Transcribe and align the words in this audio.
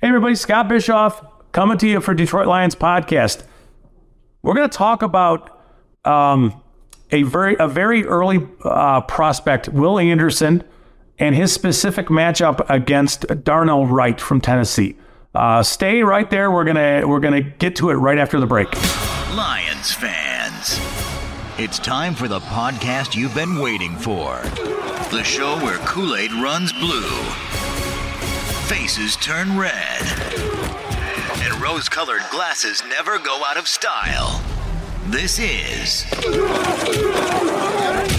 Hey, 0.00 0.08
everybody, 0.08 0.34
Scott 0.34 0.68
Bischoff 0.68 1.24
coming 1.52 1.78
to 1.78 1.88
you 1.88 2.00
for 2.00 2.12
Detroit 2.12 2.46
Lions 2.46 2.74
podcast. 2.74 3.44
We're 4.42 4.54
going 4.54 4.68
to 4.68 4.76
talk 4.76 5.02
about 5.02 5.58
um, 6.04 6.62
a 7.10 7.22
very 7.22 7.56
a 7.58 7.66
very 7.66 8.04
early 8.04 8.46
uh, 8.62 9.00
prospect, 9.02 9.70
Will 9.70 9.98
Anderson, 9.98 10.62
and 11.18 11.34
his 11.34 11.52
specific 11.52 12.08
matchup 12.08 12.68
against 12.68 13.24
Darnell 13.42 13.86
Wright 13.86 14.20
from 14.20 14.40
Tennessee. 14.40 14.96
Uh, 15.34 15.62
stay 15.62 16.02
right 16.02 16.28
there. 16.30 16.50
We're 16.50 16.64
gonna 16.64 17.02
we're 17.06 17.20
gonna 17.20 17.40
get 17.40 17.76
to 17.76 17.90
it 17.90 17.94
right 17.94 18.18
after 18.18 18.38
the 18.38 18.46
break. 18.46 18.72
Lions 19.34 19.92
fans, 19.92 20.78
it's 21.58 21.78
time 21.78 22.14
for 22.14 22.28
the 22.28 22.40
podcast 22.40 23.14
you've 23.14 23.34
been 23.34 23.58
waiting 23.58 23.96
for. 23.96 24.36
The 25.10 25.22
show 25.24 25.56
where 25.64 25.78
Kool 25.78 26.16
Aid 26.16 26.32
runs 26.32 26.72
blue, 26.72 27.10
faces 28.66 29.14
turn 29.16 29.56
red, 29.56 30.02
and 31.38 31.62
rose 31.62 31.88
colored 31.88 32.22
glasses 32.32 32.82
never 32.88 33.16
go 33.16 33.44
out 33.46 33.56
of 33.56 33.68
style. 33.68 34.42
This 35.06 35.38
is 35.38 36.02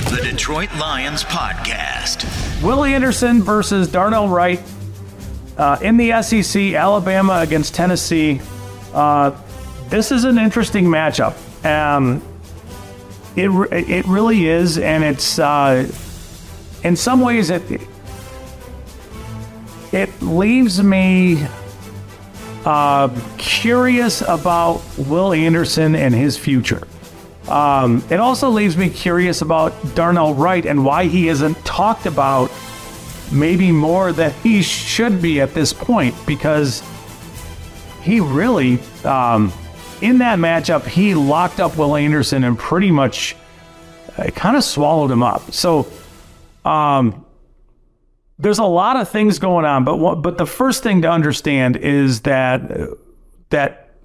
the 0.09 0.21
Detroit 0.23 0.73
Lions 0.79 1.25
Podcast. 1.25 2.23
Willie 2.63 2.93
Anderson 2.93 3.43
versus 3.43 3.91
Darnell 3.91 4.29
Wright 4.29 4.61
uh, 5.57 5.79
in 5.81 5.97
the 5.97 6.21
SEC, 6.21 6.75
Alabama 6.75 7.39
against 7.41 7.75
Tennessee. 7.75 8.39
Uh, 8.93 9.31
this 9.89 10.13
is 10.13 10.23
an 10.23 10.37
interesting 10.37 10.85
matchup. 10.85 11.35
Um, 11.65 12.21
it 13.35 13.49
it 13.73 14.05
really 14.05 14.47
is, 14.47 14.77
and 14.77 15.03
it's 15.03 15.39
uh, 15.39 15.91
in 16.85 16.95
some 16.95 17.19
ways 17.19 17.49
it 17.49 17.81
it 19.97 20.21
leaves 20.21 20.81
me 20.81 21.43
uh, 22.65 23.09
curious 23.39 24.21
about 24.21 24.81
Will 24.97 25.33
Anderson 25.33 25.95
and 25.95 26.13
his 26.13 26.37
future. 26.37 26.87
Um, 27.47 28.03
it 28.09 28.19
also 28.19 28.49
leaves 28.49 28.77
me 28.77 28.89
curious 28.89 29.41
about 29.41 29.73
Darnell 29.95 30.35
Wright 30.35 30.65
and 30.65 30.85
why 30.85 31.05
he 31.05 31.29
isn't 31.29 31.55
talked 31.65 32.05
about 32.05 32.51
maybe 33.31 33.71
more 33.71 34.11
than 34.11 34.31
he 34.43 34.61
should 34.61 35.21
be 35.21 35.41
at 35.41 35.53
this 35.53 35.73
point 35.73 36.13
because 36.27 36.83
he 38.03 38.19
really, 38.19 38.79
um, 39.03 39.51
in 40.01 40.19
that 40.19 40.37
matchup, 40.37 40.85
he 40.85 41.15
locked 41.15 41.59
up 41.59 41.75
Will 41.75 41.95
Anderson 41.95 42.43
and 42.43 42.57
pretty 42.59 42.91
much 42.91 43.35
uh, 44.17 44.29
kind 44.31 44.55
of 44.55 44.63
swallowed 44.63 45.09
him 45.09 45.23
up. 45.23 45.53
So, 45.53 45.87
um, 46.63 47.25
there's 48.39 48.59
a 48.59 48.65
lot 48.65 48.97
of 48.97 49.09
things 49.09 49.39
going 49.39 49.65
on, 49.65 49.83
but 49.83 49.97
what, 49.97 50.21
but 50.21 50.37
the 50.37 50.45
first 50.45 50.83
thing 50.83 51.01
to 51.01 51.09
understand 51.09 51.75
is 51.75 52.21
that 52.21 52.71
that 53.49 53.95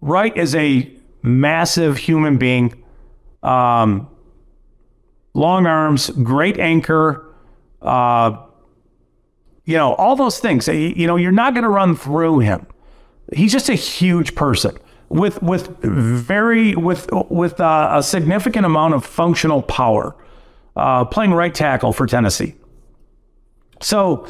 Wright 0.00 0.36
is 0.36 0.54
a 0.54 0.90
massive 1.22 1.96
human 1.96 2.36
being, 2.36 2.82
um, 3.42 4.08
long 5.34 5.66
arms, 5.66 6.10
great 6.10 6.58
anchor, 6.58 7.32
uh, 7.80 8.36
you 9.64 9.76
know 9.76 9.94
all 9.94 10.16
those 10.16 10.38
things. 10.40 10.66
You 10.68 11.06
know 11.06 11.16
you're 11.16 11.32
not 11.32 11.54
going 11.54 11.64
to 11.64 11.70
run 11.70 11.96
through 11.96 12.40
him. 12.40 12.66
He's 13.32 13.52
just 13.52 13.68
a 13.68 13.74
huge 13.74 14.34
person 14.34 14.76
with 15.08 15.40
with 15.42 15.68
very 15.82 16.74
with 16.74 17.08
with 17.30 17.60
uh, 17.60 17.90
a 17.92 18.02
significant 18.02 18.66
amount 18.66 18.94
of 18.94 19.04
functional 19.06 19.62
power, 19.62 20.16
uh, 20.76 21.04
playing 21.04 21.32
right 21.32 21.54
tackle 21.54 21.92
for 21.92 22.06
Tennessee. 22.06 22.56
So, 23.80 24.26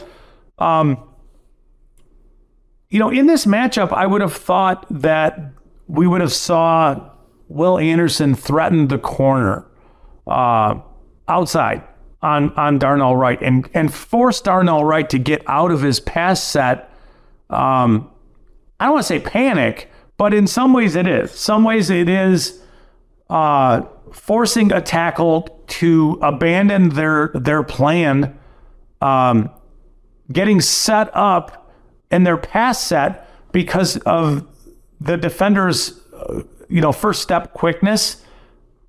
um, 0.59 1.03
you 2.89 2.99
know, 2.99 3.11
in 3.11 3.27
this 3.27 3.47
matchup, 3.47 3.93
I 3.93 4.07
would 4.07 4.21
have 4.21 4.35
thought 4.35 4.87
that 4.91 5.51
we 5.87 6.07
would 6.07 6.21
have 6.21 6.33
saw 6.33 7.11
Will 7.49 7.79
Anderson 7.79 8.35
threaten 8.35 8.89
the 8.89 8.99
corner 8.99 9.67
uh, 10.27 10.81
outside 11.29 11.83
on 12.23 12.51
on 12.55 12.79
Darnell 12.79 13.17
Wright 13.17 13.39
and 13.43 13.69
and 13.75 13.93
force 13.93 14.41
Darnell 14.41 14.85
Wright 14.85 15.09
to 15.11 15.19
get 15.19 15.43
out 15.47 15.71
of 15.71 15.83
his 15.83 16.01
pass 16.01 16.43
set. 16.43 16.91
Um, 17.51 18.11
I 18.81 18.87
don't 18.87 18.95
want 18.95 19.05
to 19.05 19.09
say 19.09 19.21
panic, 19.21 19.91
but 20.17 20.33
in 20.33 20.47
some 20.47 20.73
ways 20.73 20.97
it 20.97 21.07
is. 21.07 21.31
Some 21.31 21.65
ways 21.65 21.91
it 21.91 22.09
is 22.09 22.61
uh, 23.29 23.83
forcing 24.13 24.73
a 24.73 24.81
tackle 24.81 25.43
to 25.67 26.19
abandon 26.23 26.91
their 26.91 27.31
their 27.35 27.63
plan 27.63 28.39
um, 29.05 29.51
getting 30.33 30.61
set 30.61 31.11
up 31.15 31.71
in 32.11 32.25
their 32.25 32.39
pass 32.39 32.81
set 32.81 33.29
because 33.53 33.99
of 33.99 34.47
the 35.01 35.17
defender's, 35.17 36.01
you 36.69 36.81
know, 36.81 36.91
first 36.91 37.21
step 37.21 37.53
quickness 37.53 38.25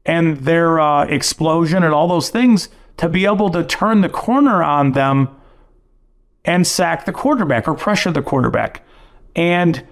and 0.05 0.37
their 0.37 0.79
uh, 0.79 1.05
explosion 1.05 1.83
and 1.83 1.93
all 1.93 2.07
those 2.07 2.29
things 2.29 2.69
to 2.97 3.09
be 3.09 3.25
able 3.25 3.49
to 3.49 3.63
turn 3.63 3.99
the 4.01 4.09
corner 4.09 4.63
on 4.63 4.93
them 4.93 5.35
and 6.45 6.65
sack 6.65 7.05
the 7.05 7.11
quarterback 7.11 7.67
or 7.67 7.73
pressure 7.73 8.11
the 8.11 8.21
quarterback. 8.21 8.85
And 9.35 9.85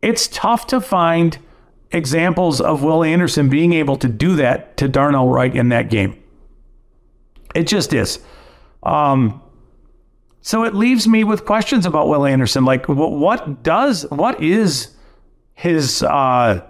it's 0.00 0.26
tough 0.28 0.66
to 0.68 0.80
find 0.80 1.38
examples 1.90 2.62
of 2.62 2.82
Will 2.82 3.04
Anderson 3.04 3.50
being 3.50 3.74
able 3.74 3.96
to 3.96 4.08
do 4.08 4.36
that 4.36 4.78
to 4.78 4.88
Darnell 4.88 5.28
Wright 5.28 5.54
in 5.54 5.68
that 5.68 5.90
game. 5.90 6.18
It 7.54 7.66
just 7.66 7.92
is. 7.92 8.18
Um, 8.82 9.40
so 10.40 10.64
it 10.64 10.74
leaves 10.74 11.06
me 11.06 11.24
with 11.24 11.44
questions 11.44 11.86
about 11.86 12.08
Will 12.08 12.26
Anderson. 12.26 12.64
Like, 12.64 12.86
what, 12.88 13.62
does, 13.62 14.02
what 14.10 14.42
is 14.42 14.96
his, 15.54 16.02
uh, 16.02 16.62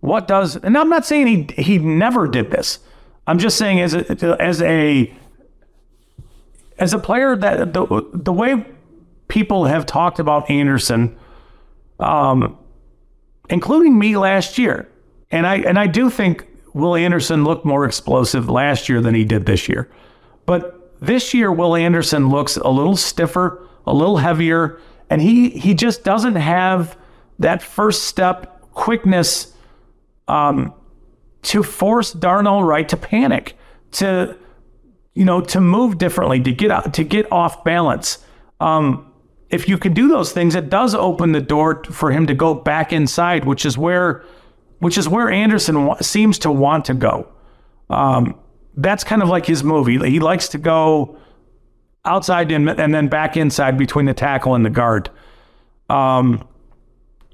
what 0.00 0.28
does, 0.28 0.56
and 0.56 0.76
I'm 0.76 0.88
not 0.88 1.04
saying 1.04 1.48
he 1.56 1.62
he 1.62 1.78
never 1.78 2.28
did 2.28 2.50
this. 2.50 2.78
I'm 3.26 3.38
just 3.38 3.58
saying 3.58 3.80
as 3.80 3.94
a, 3.94 4.40
as 4.40 4.62
a 4.62 5.12
as 6.78 6.94
a 6.94 6.98
player 6.98 7.36
that 7.36 7.72
the 7.72 8.08
the 8.14 8.32
way 8.32 8.64
people 9.26 9.64
have 9.64 9.86
talked 9.86 10.18
about 10.18 10.48
Anderson, 10.48 11.16
um, 11.98 12.56
including 13.50 13.98
me 13.98 14.16
last 14.16 14.56
year, 14.56 14.88
and 15.30 15.46
I 15.46 15.56
and 15.56 15.78
I 15.78 15.88
do 15.88 16.10
think 16.10 16.46
Will 16.74 16.94
Anderson 16.94 17.44
looked 17.44 17.64
more 17.64 17.84
explosive 17.84 18.48
last 18.48 18.88
year 18.88 19.00
than 19.00 19.14
he 19.14 19.24
did 19.24 19.46
this 19.46 19.68
year, 19.68 19.90
but 20.46 20.77
this 21.00 21.34
year, 21.34 21.52
Will 21.52 21.76
Anderson 21.76 22.28
looks 22.28 22.56
a 22.56 22.68
little 22.68 22.96
stiffer, 22.96 23.66
a 23.86 23.94
little 23.94 24.18
heavier, 24.18 24.80
and 25.10 25.22
he 25.22 25.50
he 25.50 25.74
just 25.74 26.04
doesn't 26.04 26.36
have 26.36 26.96
that 27.38 27.62
first 27.62 28.04
step 28.04 28.60
quickness 28.72 29.54
um, 30.26 30.74
to 31.42 31.62
force 31.62 32.12
Darnell 32.12 32.62
Wright 32.62 32.88
to 32.88 32.96
panic, 32.96 33.56
to 33.92 34.36
you 35.18 35.24
know, 35.24 35.40
to 35.40 35.60
move 35.60 35.98
differently, 35.98 36.40
to 36.40 36.52
get 36.52 36.70
out, 36.70 36.94
to 36.94 37.02
get 37.02 37.30
off 37.32 37.64
balance. 37.64 38.18
Um, 38.60 39.12
if 39.50 39.68
you 39.68 39.76
can 39.76 39.92
do 39.92 40.06
those 40.06 40.30
things, 40.30 40.54
it 40.54 40.70
does 40.70 40.94
open 40.94 41.32
the 41.32 41.40
door 41.40 41.82
for 41.90 42.12
him 42.12 42.28
to 42.28 42.34
go 42.34 42.54
back 42.54 42.92
inside, 42.92 43.44
which 43.44 43.66
is 43.66 43.76
where, 43.76 44.24
which 44.78 44.96
is 44.96 45.08
where 45.08 45.28
Anderson 45.28 45.92
seems 46.00 46.38
to 46.38 46.52
want 46.52 46.84
to 46.84 46.94
go. 46.94 47.28
Um, 47.90 48.38
that's 48.78 49.04
kind 49.04 49.22
of 49.22 49.28
like 49.28 49.44
his 49.44 49.64
movie. 49.64 49.98
He 50.08 50.20
likes 50.20 50.48
to 50.48 50.58
go 50.58 51.18
outside 52.04 52.50
and, 52.52 52.70
and 52.70 52.94
then 52.94 53.08
back 53.08 53.36
inside 53.36 53.76
between 53.76 54.06
the 54.06 54.14
tackle 54.14 54.54
and 54.54 54.64
the 54.64 54.70
guard. 54.70 55.10
Um, 55.90 56.46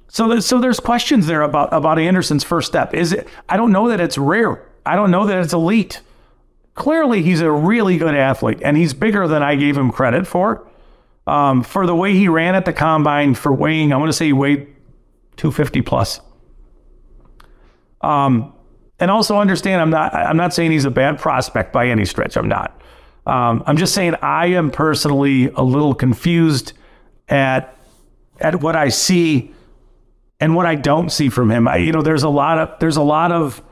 so 0.08 0.40
so 0.40 0.58
there's 0.58 0.80
questions 0.80 1.26
there 1.26 1.42
about 1.42 1.72
about 1.72 1.98
Anderson's 1.98 2.44
first 2.44 2.66
step. 2.68 2.94
Is 2.94 3.12
it? 3.12 3.28
I 3.48 3.56
don't 3.56 3.72
know 3.72 3.88
that 3.88 4.00
it's 4.00 4.16
rare. 4.16 4.66
I 4.86 4.96
don't 4.96 5.10
know 5.10 5.26
that 5.26 5.38
it's 5.38 5.52
elite. 5.52 6.00
Clearly, 6.74 7.22
he's 7.22 7.40
a 7.40 7.50
really 7.50 7.98
good 7.98 8.14
athlete, 8.14 8.58
and 8.62 8.76
he's 8.76 8.94
bigger 8.94 9.28
than 9.28 9.42
I 9.42 9.54
gave 9.54 9.76
him 9.76 9.92
credit 9.92 10.26
for. 10.26 10.66
Um, 11.26 11.62
for 11.62 11.86
the 11.86 11.94
way 11.94 12.14
he 12.14 12.28
ran 12.28 12.54
at 12.54 12.64
the 12.64 12.72
combine, 12.72 13.34
for 13.34 13.52
weighing, 13.52 13.92
I 13.92 13.96
want 13.96 14.08
to 14.08 14.12
say 14.12 14.26
he 14.26 14.32
weighed 14.32 14.66
250 15.36 15.82
plus. 15.82 16.20
Um, 18.00 18.53
and 19.04 19.10
also 19.10 19.36
understand 19.36 19.82
I'm 19.82 19.90
not 19.90 20.14
I'm 20.14 20.38
not 20.38 20.54
saying 20.54 20.70
he's 20.70 20.86
a 20.86 20.90
bad 20.90 21.18
prospect 21.18 21.74
by 21.74 21.88
any 21.88 22.06
stretch. 22.06 22.38
I'm 22.38 22.48
not. 22.48 22.80
Um, 23.26 23.62
I'm 23.66 23.76
just 23.76 23.92
saying 23.92 24.14
I 24.22 24.46
am 24.46 24.70
personally 24.70 25.50
a 25.50 25.62
little 25.62 25.94
confused 25.94 26.72
at 27.28 27.76
at 28.40 28.62
what 28.62 28.76
I 28.76 28.88
see 28.88 29.52
and 30.40 30.56
what 30.56 30.64
I 30.64 30.74
don't 30.74 31.10
see 31.10 31.28
from 31.28 31.50
him. 31.50 31.68
I, 31.68 31.76
you 31.76 31.92
know, 31.92 32.00
there's 32.00 32.22
a 32.22 32.30
lot 32.30 32.58
of 32.58 32.78
there's 32.80 32.96
a 32.96 33.02
lot 33.02 33.30
of 33.30 33.62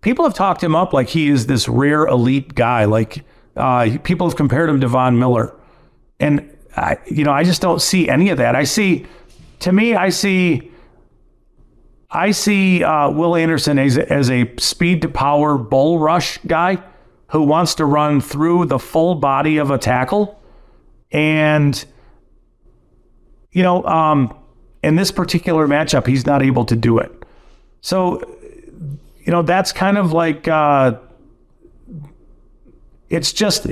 people 0.00 0.24
have 0.24 0.34
talked 0.34 0.60
him 0.60 0.74
up 0.74 0.92
like 0.92 1.08
he 1.10 1.28
is 1.28 1.46
this 1.46 1.68
rare 1.68 2.08
elite 2.08 2.56
guy. 2.56 2.84
Like 2.84 3.24
uh, 3.54 3.96
people 4.02 4.28
have 4.28 4.36
compared 4.36 4.68
him 4.68 4.80
to 4.80 4.88
Von 4.88 5.20
Miller, 5.20 5.54
and 6.18 6.50
I, 6.76 6.98
you 7.06 7.22
know, 7.22 7.32
I 7.32 7.44
just 7.44 7.62
don't 7.62 7.80
see 7.80 8.08
any 8.08 8.30
of 8.30 8.38
that. 8.38 8.56
I 8.56 8.64
see, 8.64 9.06
to 9.60 9.70
me, 9.70 9.94
I 9.94 10.08
see 10.08 10.69
I 12.10 12.32
see 12.32 12.82
uh, 12.82 13.10
Will 13.10 13.36
Anderson 13.36 13.78
as, 13.78 13.96
as 13.96 14.30
a 14.30 14.52
speed 14.58 15.02
to 15.02 15.08
power 15.08 15.56
bull 15.56 15.98
rush 15.98 16.38
guy 16.46 16.82
who 17.28 17.42
wants 17.42 17.76
to 17.76 17.84
run 17.84 18.20
through 18.20 18.66
the 18.66 18.78
full 18.78 19.14
body 19.14 19.58
of 19.58 19.70
a 19.70 19.78
tackle 19.78 20.40
and 21.12 21.84
you 23.52 23.62
know, 23.62 23.84
um, 23.84 24.34
in 24.82 24.96
this 24.96 25.10
particular 25.10 25.66
matchup, 25.66 26.06
he's 26.06 26.26
not 26.26 26.42
able 26.42 26.64
to 26.66 26.76
do 26.76 26.98
it. 26.98 27.12
So, 27.80 28.20
you 29.24 29.32
know, 29.32 29.42
that's 29.42 29.72
kind 29.72 29.98
of 29.98 30.12
like 30.12 30.48
uh, 30.48 30.98
it's 33.08 33.32
just 33.32 33.66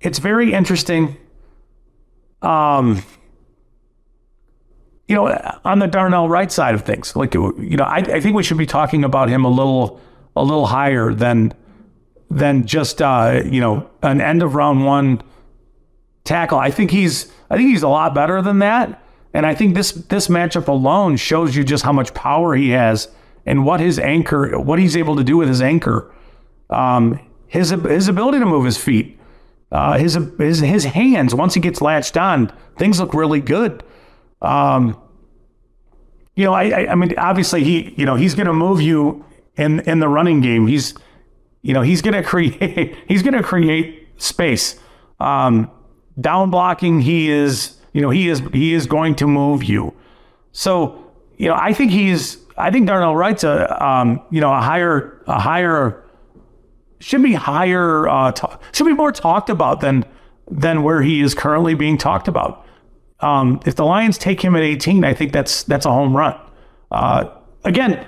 it's 0.00 0.18
very 0.18 0.52
interesting. 0.52 1.16
Um, 2.42 3.02
you 5.12 5.18
know, 5.18 5.58
on 5.66 5.78
the 5.78 5.86
Darnell 5.86 6.26
Wright 6.26 6.50
side 6.50 6.74
of 6.74 6.84
things, 6.84 7.14
like 7.14 7.34
you 7.34 7.76
know, 7.76 7.84
I, 7.84 7.98
I 7.98 8.20
think 8.22 8.34
we 8.34 8.42
should 8.42 8.56
be 8.56 8.64
talking 8.64 9.04
about 9.04 9.28
him 9.28 9.44
a 9.44 9.50
little 9.50 10.00
a 10.34 10.42
little 10.42 10.64
higher 10.64 11.12
than 11.12 11.52
than 12.30 12.66
just 12.66 13.02
uh, 13.02 13.42
you 13.44 13.60
know 13.60 13.90
an 14.02 14.22
end 14.22 14.42
of 14.42 14.54
round 14.54 14.86
one 14.86 15.22
tackle. 16.24 16.58
I 16.58 16.70
think 16.70 16.90
he's 16.90 17.30
I 17.50 17.58
think 17.58 17.68
he's 17.68 17.82
a 17.82 17.88
lot 17.88 18.14
better 18.14 18.40
than 18.40 18.60
that, 18.60 19.04
and 19.34 19.44
I 19.44 19.54
think 19.54 19.74
this 19.74 19.92
this 19.92 20.28
matchup 20.28 20.66
alone 20.66 21.16
shows 21.16 21.54
you 21.54 21.62
just 21.62 21.84
how 21.84 21.92
much 21.92 22.14
power 22.14 22.54
he 22.54 22.70
has 22.70 23.08
and 23.44 23.66
what 23.66 23.80
his 23.80 23.98
anchor, 23.98 24.58
what 24.58 24.78
he's 24.78 24.96
able 24.96 25.16
to 25.16 25.24
do 25.24 25.36
with 25.36 25.48
his 25.48 25.60
anchor, 25.60 26.10
um, 26.70 27.20
his 27.48 27.68
his 27.68 28.08
ability 28.08 28.38
to 28.38 28.46
move 28.46 28.64
his 28.64 28.78
feet, 28.78 29.20
uh, 29.72 29.98
his 29.98 30.18
his 30.38 30.60
his 30.60 30.84
hands. 30.84 31.34
Once 31.34 31.52
he 31.52 31.60
gets 31.60 31.82
latched 31.82 32.16
on, 32.16 32.50
things 32.78 32.98
look 32.98 33.12
really 33.12 33.42
good. 33.42 33.84
Um, 34.40 34.98
you 36.34 36.44
know, 36.44 36.54
I, 36.54 36.90
I, 36.90 36.94
mean, 36.94 37.14
obviously 37.18 37.62
he, 37.64 37.94
you 37.96 38.06
know, 38.06 38.14
he's 38.14 38.34
going 38.34 38.46
to 38.46 38.52
move 38.52 38.80
you 38.80 39.24
in 39.56 39.80
in 39.80 40.00
the 40.00 40.08
running 40.08 40.40
game. 40.40 40.66
He's, 40.66 40.94
you 41.62 41.74
know, 41.74 41.82
he's 41.82 42.02
going 42.02 42.14
to 42.14 42.22
create 42.22 42.96
he's 43.08 43.22
going 43.22 43.34
to 43.34 43.42
create 43.42 44.08
space. 44.16 44.78
Um, 45.20 45.70
down 46.20 46.50
blocking, 46.50 47.00
he 47.00 47.30
is, 47.30 47.76
you 47.92 48.00
know, 48.00 48.10
he 48.10 48.28
is 48.28 48.42
he 48.52 48.74
is 48.74 48.86
going 48.86 49.14
to 49.16 49.26
move 49.26 49.64
you. 49.64 49.94
So, 50.52 51.12
you 51.36 51.48
know, 51.48 51.54
I 51.54 51.72
think 51.72 51.92
he's 51.92 52.38
I 52.56 52.70
think 52.70 52.86
Darnell 52.86 53.16
Wright's 53.16 53.44
a 53.44 53.84
um, 53.84 54.22
you 54.30 54.40
know 54.40 54.52
a 54.52 54.60
higher 54.60 55.22
a 55.26 55.40
higher 55.40 56.04
should 57.00 57.22
be 57.22 57.34
higher 57.34 58.08
uh, 58.08 58.32
t- 58.32 58.46
should 58.72 58.86
be 58.86 58.92
more 58.92 59.12
talked 59.12 59.50
about 59.50 59.80
than 59.80 60.04
than 60.50 60.82
where 60.82 61.02
he 61.02 61.20
is 61.20 61.34
currently 61.34 61.74
being 61.74 61.98
talked 61.98 62.28
about. 62.28 62.66
Um, 63.22 63.60
if 63.64 63.76
the 63.76 63.84
Lions 63.84 64.18
take 64.18 64.40
him 64.40 64.56
at 64.56 64.62
18, 64.62 65.04
I 65.04 65.14
think 65.14 65.32
that's 65.32 65.62
that's 65.64 65.86
a 65.86 65.90
home 65.90 66.16
run. 66.16 66.38
Uh, 66.90 67.30
again, 67.64 68.04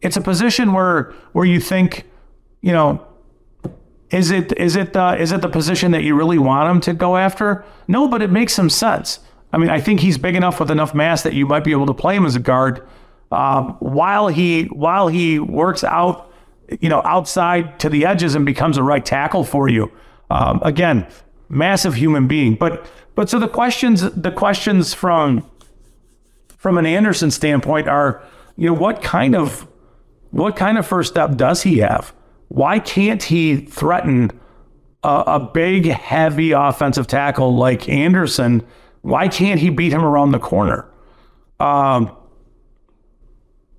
it's 0.00 0.16
a 0.16 0.20
position 0.20 0.72
where 0.72 1.12
where 1.32 1.44
you 1.44 1.60
think, 1.60 2.04
you 2.60 2.72
know, 2.72 3.04
is 4.10 4.30
it 4.30 4.56
is 4.58 4.76
it 4.76 4.96
uh, 4.96 5.16
is 5.18 5.32
it 5.32 5.42
the 5.42 5.48
position 5.48 5.90
that 5.90 6.02
you 6.02 6.14
really 6.14 6.38
want 6.38 6.70
him 6.70 6.80
to 6.82 6.94
go 6.94 7.16
after? 7.16 7.64
No, 7.88 8.08
but 8.08 8.22
it 8.22 8.30
makes 8.30 8.54
some 8.54 8.70
sense. 8.70 9.18
I 9.52 9.58
mean, 9.58 9.70
I 9.70 9.80
think 9.80 10.00
he's 10.00 10.18
big 10.18 10.36
enough 10.36 10.60
with 10.60 10.70
enough 10.70 10.94
mass 10.94 11.22
that 11.22 11.32
you 11.32 11.46
might 11.46 11.64
be 11.64 11.72
able 11.72 11.86
to 11.86 11.94
play 11.94 12.16
him 12.16 12.26
as 12.26 12.34
a 12.34 12.40
guard 12.40 12.86
um, 13.30 13.76
while 13.80 14.28
he 14.28 14.64
while 14.64 15.08
he 15.08 15.38
works 15.38 15.82
out, 15.84 16.32
you 16.80 16.88
know, 16.88 17.02
outside 17.04 17.78
to 17.80 17.88
the 17.88 18.06
edges 18.06 18.34
and 18.34 18.46
becomes 18.46 18.76
a 18.76 18.82
right 18.82 19.04
tackle 19.04 19.44
for 19.44 19.68
you. 19.68 19.90
Um, 20.30 20.60
again, 20.62 21.06
massive 21.48 21.94
human 21.94 22.26
being, 22.26 22.54
but 22.54 22.86
but 23.14 23.30
so 23.30 23.38
the 23.38 23.48
questions 23.48 24.02
the 24.12 24.32
questions 24.32 24.94
from 24.94 25.48
from 26.48 26.78
an 26.78 26.86
Anderson 26.86 27.30
standpoint 27.30 27.88
are, 27.88 28.22
you 28.56 28.68
know, 28.68 28.74
what 28.74 29.02
kind 29.02 29.34
of 29.34 29.66
what 30.30 30.56
kind 30.56 30.78
of 30.78 30.86
first 30.86 31.12
step 31.12 31.36
does 31.36 31.62
he 31.62 31.78
have? 31.78 32.14
Why 32.48 32.78
can't 32.78 33.22
he 33.22 33.56
threaten 33.56 34.30
a, 35.02 35.24
a 35.26 35.50
big, 35.52 35.86
heavy 35.86 36.52
offensive 36.52 37.06
tackle 37.06 37.54
like 37.54 37.88
Anderson? 37.88 38.66
Why 39.02 39.28
can't 39.28 39.60
he 39.60 39.70
beat 39.70 39.92
him 39.92 40.04
around 40.04 40.32
the 40.32 40.38
corner? 40.38 40.88
Um, 41.60 42.16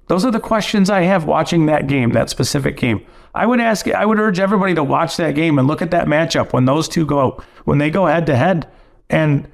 those 0.08 0.24
are 0.24 0.32
the 0.32 0.40
questions 0.40 0.90
I 0.90 1.02
have 1.02 1.26
watching 1.26 1.66
that 1.66 1.88
game, 1.88 2.12
that 2.12 2.30
specific 2.30 2.78
game. 2.78 3.06
I 3.34 3.46
would 3.46 3.60
ask, 3.60 3.88
I 3.90 4.06
would 4.06 4.20
urge 4.20 4.40
everybody 4.40 4.76
to 4.76 4.84
watch 4.84 5.18
that 5.18 5.36
game 5.36 5.58
and 5.58 5.68
look 5.68 5.82
at 5.82 5.92
that 5.92 6.08
matchup 6.08 6.54
when 6.54 6.66
those 6.66 6.88
two 6.88 7.06
go, 7.06 7.44
when 7.66 7.80
they 7.80 7.90
go 7.90 8.06
head 8.06 8.26
to 8.28 8.36
head. 8.36 8.68
And, 9.10 9.48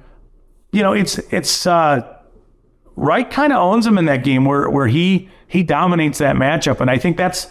you 0.72 0.82
know, 0.82 0.92
it's, 0.92 1.18
it's, 1.18 1.66
uh, 1.66 2.18
Wright 2.96 3.30
kind 3.30 3.52
of 3.52 3.58
owns 3.58 3.86
him 3.86 3.98
in 3.98 4.04
that 4.06 4.24
game 4.24 4.44
where, 4.44 4.68
where 4.68 4.86
he, 4.86 5.28
he 5.48 5.62
dominates 5.62 6.18
that 6.18 6.36
matchup. 6.36 6.80
And 6.80 6.90
I 6.90 6.98
think 6.98 7.16
that's, 7.16 7.48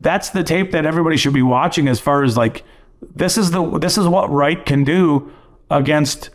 that's 0.00 0.30
the 0.30 0.44
tape 0.44 0.70
that 0.72 0.86
everybody 0.86 1.16
should 1.16 1.32
be 1.34 1.42
watching 1.42 1.88
as 1.88 2.00
far 2.00 2.22
as 2.22 2.36
like, 2.36 2.64
this 3.00 3.38
is 3.38 3.50
the, 3.50 3.78
this 3.78 3.98
is 3.98 4.06
what 4.06 4.30
Wright 4.30 4.64
can 4.64 4.84
do 4.84 5.32
against 5.70 6.30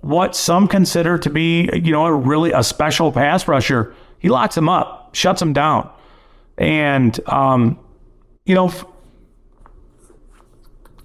what 0.00 0.36
some 0.36 0.68
consider 0.68 1.18
to 1.18 1.30
be, 1.30 1.68
you 1.72 1.92
know, 1.92 2.06
a 2.06 2.12
really 2.12 2.52
a 2.52 2.62
special 2.62 3.10
pass 3.10 3.48
rusher. 3.48 3.94
He 4.18 4.28
locks 4.28 4.56
him 4.56 4.68
up, 4.68 5.14
shuts 5.14 5.42
him 5.42 5.52
down. 5.52 5.90
And, 6.58 7.18
um, 7.28 7.78
you 8.44 8.54
know, 8.54 8.72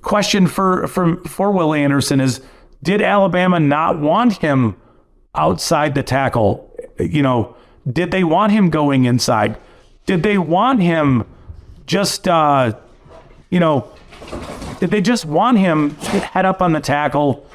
question 0.01 0.47
for, 0.47 0.87
for, 0.87 1.17
for 1.23 1.51
Will 1.51 1.73
Anderson 1.73 2.21
is 2.21 2.41
did 2.83 3.01
Alabama 3.01 3.59
not 3.59 3.99
want 3.99 4.37
him 4.37 4.75
outside 5.35 5.95
the 5.95 6.03
tackle? 6.03 6.69
You 6.99 7.21
know, 7.21 7.55
did 7.91 8.11
they 8.11 8.23
want 8.23 8.51
him 8.51 8.69
going 8.69 9.05
inside? 9.05 9.57
Did 10.05 10.23
they 10.23 10.37
want 10.37 10.81
him 10.81 11.25
just, 11.85 12.27
uh, 12.27 12.73
you 13.49 13.59
know, 13.59 13.87
did 14.79 14.91
they 14.91 15.01
just 15.01 15.25
want 15.25 15.57
him 15.57 15.91
head 15.91 16.45
up 16.45 16.61
on 16.61 16.73
the 16.73 16.79
tackle 16.79 17.45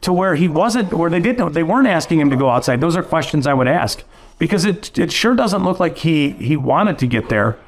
to 0.00 0.12
where 0.12 0.36
he 0.36 0.48
wasn't, 0.48 0.92
where 0.92 1.10
they 1.10 1.20
didn't, 1.20 1.52
they 1.52 1.62
weren't 1.62 1.88
asking 1.88 2.20
him 2.20 2.30
to 2.30 2.36
go 2.36 2.50
outside? 2.50 2.80
Those 2.80 2.96
are 2.96 3.02
questions 3.02 3.46
I 3.46 3.54
would 3.54 3.68
ask 3.68 4.04
because 4.38 4.64
it 4.64 4.98
it 4.98 5.12
sure 5.12 5.34
doesn't 5.34 5.62
look 5.64 5.78
like 5.78 5.98
he 5.98 6.30
he 6.30 6.56
wanted 6.56 6.98
to 6.98 7.06
get 7.06 7.28
there. 7.28 7.58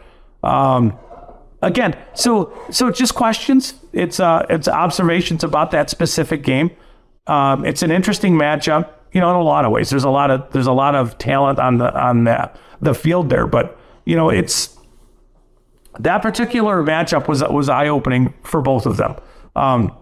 Um, 0.42 0.98
again, 1.62 1.96
so 2.14 2.52
so 2.70 2.90
just 2.90 3.14
questions. 3.14 3.74
It's 3.92 4.20
uh 4.20 4.44
it's 4.50 4.68
observations 4.68 5.44
about 5.44 5.70
that 5.70 5.88
specific 5.88 6.42
game. 6.42 6.70
Um, 7.26 7.64
it's 7.64 7.82
an 7.82 7.90
interesting 7.90 8.34
matchup, 8.34 8.90
you 9.12 9.20
know, 9.20 9.30
in 9.30 9.36
a 9.36 9.42
lot 9.42 9.64
of 9.64 9.70
ways. 9.70 9.90
There's 9.90 10.04
a 10.04 10.10
lot 10.10 10.30
of 10.30 10.50
there's 10.52 10.66
a 10.66 10.72
lot 10.72 10.94
of 10.94 11.16
talent 11.18 11.58
on 11.58 11.78
the 11.78 11.98
on 11.98 12.24
the 12.24 12.50
the 12.80 12.94
field 12.94 13.30
there, 13.30 13.46
but 13.46 13.78
you 14.04 14.16
know, 14.16 14.28
it's 14.28 14.76
that 16.00 16.20
particular 16.22 16.82
matchup 16.82 17.28
was 17.28 17.42
was 17.42 17.68
eye 17.68 17.88
opening 17.88 18.34
for 18.42 18.60
both 18.60 18.86
of 18.86 18.96
them. 18.96 19.16
Um, 19.54 19.96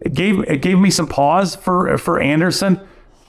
it 0.00 0.14
gave 0.14 0.40
it 0.40 0.60
gave 0.62 0.78
me 0.78 0.90
some 0.90 1.06
pause 1.06 1.56
for 1.56 1.96
for 1.96 2.20
Anderson, 2.20 2.80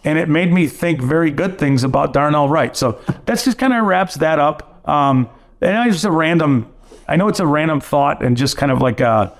and 0.04 0.20
it 0.20 0.28
made 0.28 0.52
me 0.52 0.68
think 0.68 1.02
very 1.02 1.32
good 1.32 1.58
things 1.58 1.84
about 1.84 2.12
Darnell 2.12 2.50
Wright. 2.50 2.76
So 2.76 3.00
that's 3.26 3.46
just 3.46 3.58
kind 3.58 3.74
of 3.74 3.86
wraps 3.86 4.16
that 4.16 4.40
up. 4.40 4.88
Um, 4.88 5.30
and 5.62 5.88
it's 5.88 5.96
just 5.96 6.06
a 6.06 6.12
random 6.12 6.72
I 7.08 7.16
know 7.16 7.28
it's 7.28 7.40
a 7.40 7.48
random 7.48 7.80
thought 7.80 8.24
and 8.24 8.36
just 8.36 8.58
kind 8.58 8.72
of 8.72 8.82
like 8.82 9.00
a, 9.00 9.34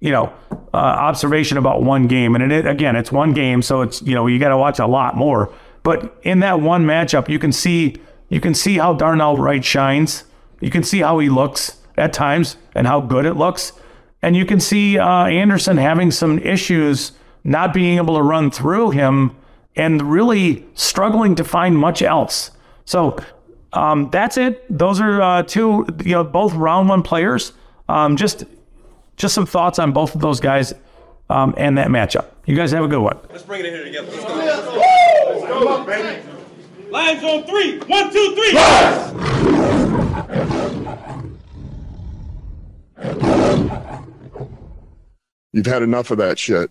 you 0.00 0.12
know, 0.12 0.32
uh, 0.72 0.76
observation 0.76 1.58
about 1.58 1.82
one 1.82 2.06
game. 2.06 2.34
And 2.34 2.52
it, 2.52 2.66
again, 2.66 2.96
it's 2.96 3.10
one 3.10 3.32
game, 3.32 3.62
so 3.62 3.82
it's 3.82 4.00
you 4.02 4.14
know 4.14 4.26
you 4.26 4.38
got 4.38 4.50
to 4.50 4.56
watch 4.56 4.78
a 4.78 4.86
lot 4.86 5.16
more. 5.16 5.52
But 5.82 6.18
in 6.22 6.40
that 6.40 6.60
one 6.60 6.84
matchup, 6.84 7.28
you 7.28 7.38
can 7.38 7.52
see 7.52 7.96
you 8.28 8.40
can 8.40 8.54
see 8.54 8.78
how 8.78 8.94
Darnell 8.94 9.36
Wright 9.36 9.64
shines. 9.64 10.24
You 10.60 10.70
can 10.70 10.82
see 10.82 11.00
how 11.00 11.18
he 11.18 11.28
looks 11.28 11.78
at 11.96 12.12
times 12.12 12.56
and 12.74 12.86
how 12.86 13.00
good 13.00 13.26
it 13.26 13.34
looks. 13.34 13.72
And 14.22 14.36
you 14.36 14.44
can 14.44 14.60
see 14.60 14.98
uh, 14.98 15.26
Anderson 15.26 15.78
having 15.78 16.10
some 16.10 16.38
issues 16.38 17.12
not 17.42 17.72
being 17.72 17.96
able 17.96 18.16
to 18.16 18.22
run 18.22 18.50
through 18.50 18.90
him 18.90 19.34
and 19.76 20.02
really 20.02 20.66
struggling 20.74 21.34
to 21.36 21.44
find 21.44 21.76
much 21.78 22.02
else. 22.02 22.50
So 22.84 23.18
um, 23.72 24.10
that's 24.10 24.36
it. 24.36 24.64
Those 24.76 25.00
are 25.00 25.20
uh, 25.20 25.42
two, 25.42 25.86
you 26.04 26.12
know, 26.12 26.24
both 26.24 26.54
round 26.54 26.88
one 26.88 27.02
players. 27.02 27.52
Um, 27.88 28.16
just, 28.16 28.44
just 29.16 29.34
some 29.34 29.46
thoughts 29.46 29.78
on 29.78 29.92
both 29.92 30.14
of 30.14 30.20
those 30.20 30.40
guys 30.40 30.74
um, 31.28 31.54
and 31.56 31.78
that 31.78 31.88
matchup. 31.88 32.26
You 32.46 32.56
guys 32.56 32.72
have 32.72 32.84
a 32.84 32.88
good 32.88 33.00
one. 33.00 33.18
Let's 33.30 33.42
bring 33.44 33.60
it 33.60 33.66
in 33.66 33.74
here 33.74 33.84
together. 33.84 34.10
Let's 34.10 34.24
go. 34.24 34.34
Let's 34.36 35.46
go, 35.46 35.68
up, 35.68 35.86
baby. 35.86 36.22
Lions 36.90 37.22
on 37.22 37.44
three. 37.44 37.78
One, 37.80 38.12
two, 38.12 38.34
three. 38.34 38.58
You've 45.52 45.66
had 45.66 45.82
enough 45.82 46.10
of 46.10 46.18
that 46.18 46.38
shit. 46.38 46.68